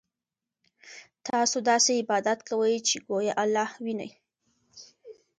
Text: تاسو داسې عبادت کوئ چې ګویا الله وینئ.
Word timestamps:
تاسو 1.27 1.57
داسې 1.69 1.91
عبادت 2.01 2.39
کوئ 2.49 2.75
چې 2.87 2.97
ګویا 3.07 3.33
الله 3.43 3.69
وینئ. 3.83 4.11